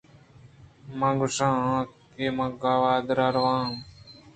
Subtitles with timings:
[0.99, 1.49] من ءَ گْوشت ئِے
[2.15, 3.67] کہ من گْوادر ءَ رو آں۔